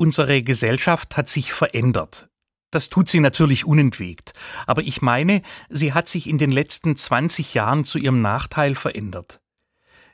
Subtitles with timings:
[0.00, 2.30] Unsere Gesellschaft hat sich verändert.
[2.70, 4.32] Das tut sie natürlich unentwegt.
[4.66, 9.42] Aber ich meine, sie hat sich in den letzten 20 Jahren zu ihrem Nachteil verändert.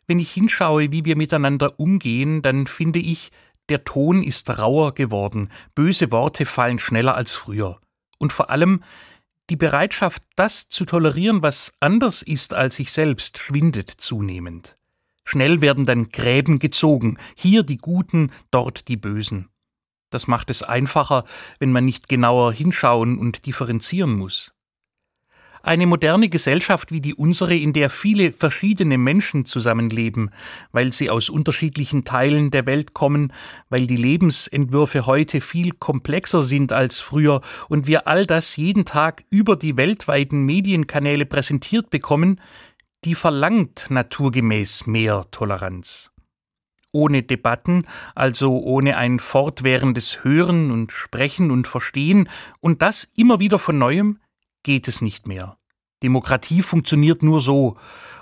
[0.08, 3.30] Wenn ich hinschaue, wie wir miteinander umgehen, dann finde ich,
[3.68, 7.80] der Ton ist rauer geworden, böse Worte fallen schneller als früher.
[8.18, 8.82] Und vor allem,
[9.50, 14.76] die Bereitschaft, das zu tolerieren, was anders ist als ich selbst, schwindet zunehmend.
[15.24, 19.48] Schnell werden dann Gräben gezogen, hier die Guten, dort die Bösen.
[20.10, 21.24] Das macht es einfacher,
[21.58, 24.52] wenn man nicht genauer hinschauen und differenzieren muss.
[25.66, 30.30] Eine moderne Gesellschaft wie die unsere, in der viele verschiedene Menschen zusammenleben,
[30.70, 33.32] weil sie aus unterschiedlichen Teilen der Welt kommen,
[33.68, 39.24] weil die Lebensentwürfe heute viel komplexer sind als früher und wir all das jeden Tag
[39.28, 42.40] über die weltweiten Medienkanäle präsentiert bekommen,
[43.04, 46.12] die verlangt naturgemäß mehr Toleranz
[46.92, 52.28] ohne Debatten, also ohne ein fortwährendes Hören und Sprechen und Verstehen,
[52.60, 54.18] und das immer wieder von neuem,
[54.62, 55.58] geht es nicht mehr.
[56.02, 57.76] Demokratie funktioniert nur so,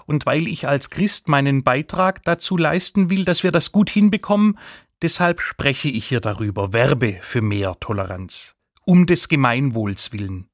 [0.06, 4.58] und weil ich als Christ meinen Beitrag dazu leisten will, dass wir das gut hinbekommen,
[5.02, 10.48] deshalb spreche ich hier darüber, werbe für mehr Toleranz, um des Gemeinwohls willen.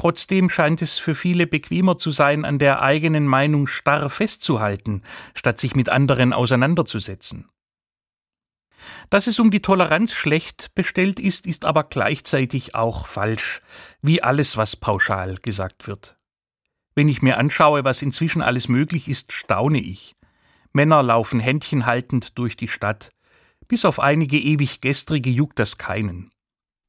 [0.00, 5.02] Trotzdem scheint es für viele bequemer zu sein, an der eigenen Meinung starr festzuhalten,
[5.34, 7.50] statt sich mit anderen auseinanderzusetzen.
[9.10, 13.60] Dass es um die Toleranz schlecht bestellt ist, ist aber gleichzeitig auch falsch,
[14.00, 16.16] wie alles, was pauschal gesagt wird.
[16.94, 20.16] Wenn ich mir anschaue, was inzwischen alles möglich ist, staune ich.
[20.72, 23.10] Männer laufen händchenhaltend durch die Stadt.
[23.68, 26.30] Bis auf einige ewig gestrige juckt das keinen.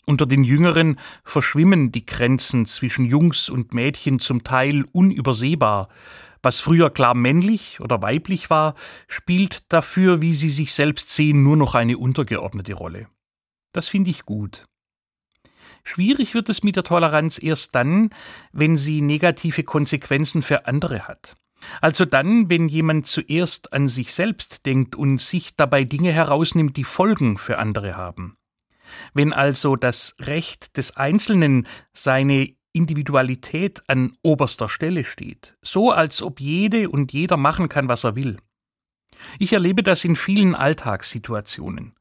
[0.05, 5.89] Unter den Jüngeren verschwimmen die Grenzen zwischen Jungs und Mädchen zum Teil unübersehbar.
[6.43, 8.73] Was früher klar männlich oder weiblich war,
[9.07, 13.07] spielt dafür, wie sie sich selbst sehen, nur noch eine untergeordnete Rolle.
[13.73, 14.65] Das finde ich gut.
[15.83, 18.09] Schwierig wird es mit der Toleranz erst dann,
[18.51, 21.35] wenn sie negative Konsequenzen für andere hat.
[21.79, 26.83] Also dann, wenn jemand zuerst an sich selbst denkt und sich dabei Dinge herausnimmt, die
[26.83, 28.35] Folgen für andere haben.
[29.13, 36.39] Wenn also das Recht des Einzelnen seine Individualität an oberster Stelle steht, so als ob
[36.39, 38.37] jede und jeder machen kann, was er will.
[39.39, 41.93] Ich erlebe das in vielen Alltagssituationen.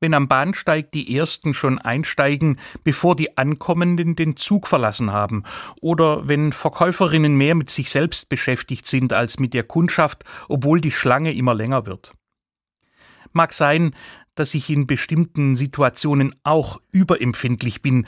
[0.00, 5.42] Wenn am Bahnsteig die Ersten schon einsteigen, bevor die Ankommenden den Zug verlassen haben,
[5.80, 10.92] oder wenn Verkäuferinnen mehr mit sich selbst beschäftigt sind als mit der Kundschaft, obwohl die
[10.92, 12.12] Schlange immer länger wird.
[13.32, 13.94] Mag sein,
[14.38, 18.06] dass ich in bestimmten Situationen auch überempfindlich bin,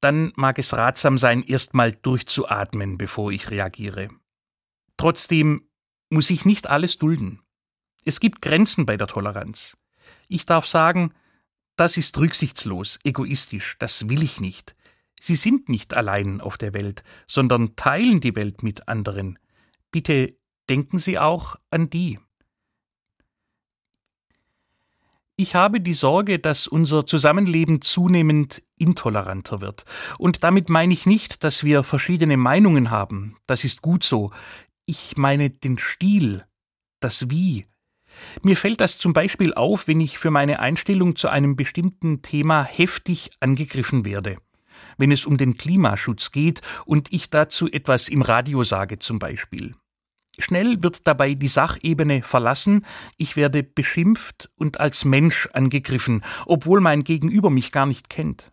[0.00, 4.08] dann mag es ratsam sein, erstmal durchzuatmen, bevor ich reagiere.
[4.96, 5.68] Trotzdem
[6.10, 7.40] muss ich nicht alles dulden.
[8.04, 9.76] Es gibt Grenzen bei der Toleranz.
[10.28, 11.12] Ich darf sagen,
[11.76, 14.74] das ist rücksichtslos, egoistisch, das will ich nicht.
[15.18, 19.38] Sie sind nicht allein auf der Welt, sondern teilen die Welt mit anderen.
[19.90, 20.36] Bitte
[20.68, 22.18] denken Sie auch an die.
[25.40, 29.86] Ich habe die Sorge, dass unser Zusammenleben zunehmend intoleranter wird.
[30.18, 33.36] Und damit meine ich nicht, dass wir verschiedene Meinungen haben.
[33.46, 34.32] Das ist gut so.
[34.84, 36.44] Ich meine den Stil,
[37.00, 37.64] das Wie.
[38.42, 42.62] Mir fällt das zum Beispiel auf, wenn ich für meine Einstellung zu einem bestimmten Thema
[42.62, 44.36] heftig angegriffen werde.
[44.98, 49.74] Wenn es um den Klimaschutz geht und ich dazu etwas im Radio sage zum Beispiel.
[50.40, 52.84] Schnell wird dabei die Sachebene verlassen,
[53.16, 58.52] ich werde beschimpft und als Mensch angegriffen, obwohl mein Gegenüber mich gar nicht kennt.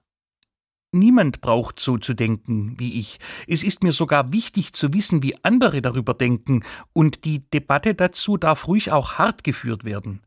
[0.93, 3.19] Niemand braucht so zu denken wie ich.
[3.45, 8.37] Es ist mir sogar wichtig zu wissen, wie andere darüber denken, und die Debatte dazu
[8.37, 10.21] darf ruhig auch hart geführt werden.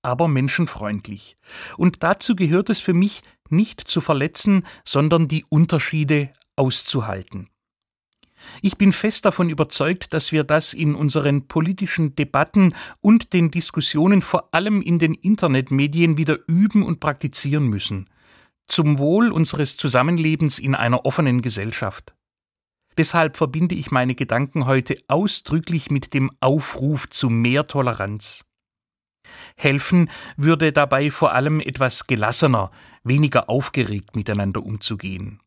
[0.00, 1.36] Aber menschenfreundlich.
[1.76, 7.51] Und dazu gehört es für mich, nicht zu verletzen, sondern die Unterschiede auszuhalten.
[8.60, 14.22] Ich bin fest davon überzeugt, dass wir das in unseren politischen Debatten und den Diskussionen
[14.22, 18.08] vor allem in den Internetmedien wieder üben und praktizieren müssen.
[18.66, 22.14] Zum Wohl unseres Zusammenlebens in einer offenen Gesellschaft.
[22.96, 28.44] Deshalb verbinde ich meine Gedanken heute ausdrücklich mit dem Aufruf zu mehr Toleranz.
[29.56, 32.70] Helfen würde dabei vor allem etwas gelassener,
[33.02, 35.41] weniger aufgeregt miteinander umzugehen.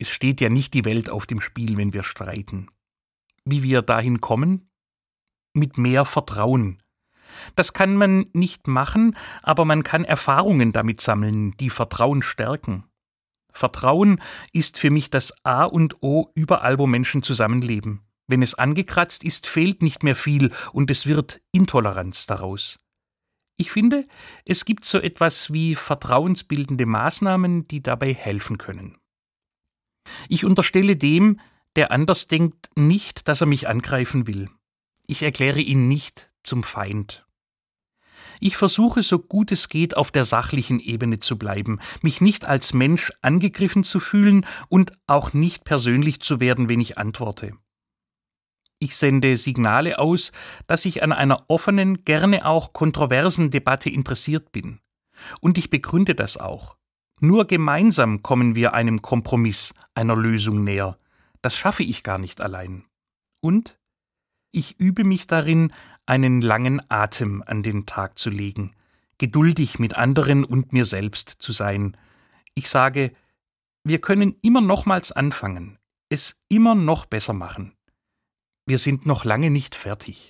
[0.00, 2.70] Es steht ja nicht die Welt auf dem Spiel, wenn wir streiten.
[3.44, 4.70] Wie wir dahin kommen?
[5.52, 6.82] Mit mehr Vertrauen.
[7.54, 12.84] Das kann man nicht machen, aber man kann Erfahrungen damit sammeln, die Vertrauen stärken.
[13.52, 14.22] Vertrauen
[14.54, 18.00] ist für mich das A und O überall, wo Menschen zusammenleben.
[18.26, 22.80] Wenn es angekratzt ist, fehlt nicht mehr viel und es wird Intoleranz daraus.
[23.58, 24.08] Ich finde,
[24.46, 28.99] es gibt so etwas wie vertrauensbildende Maßnahmen, die dabei helfen können.
[30.28, 31.40] Ich unterstelle dem,
[31.76, 34.48] der anders denkt, nicht, dass er mich angreifen will.
[35.06, 37.26] Ich erkläre ihn nicht zum Feind.
[38.40, 42.72] Ich versuche so gut es geht auf der sachlichen Ebene zu bleiben, mich nicht als
[42.72, 47.52] Mensch angegriffen zu fühlen und auch nicht persönlich zu werden, wenn ich antworte.
[48.78, 50.32] Ich sende Signale aus,
[50.66, 54.80] dass ich an einer offenen, gerne auch kontroversen Debatte interessiert bin.
[55.40, 56.76] Und ich begründe das auch.
[57.22, 60.98] Nur gemeinsam kommen wir einem Kompromiss, einer Lösung näher.
[61.42, 62.84] Das schaffe ich gar nicht allein.
[63.42, 63.78] Und
[64.52, 65.72] ich übe mich darin,
[66.06, 68.74] einen langen Atem an den Tag zu legen,
[69.18, 71.96] geduldig mit anderen und mir selbst zu sein.
[72.54, 73.12] Ich sage,
[73.84, 75.78] wir können immer nochmals anfangen,
[76.08, 77.76] es immer noch besser machen.
[78.66, 80.28] Wir sind noch lange nicht fertig.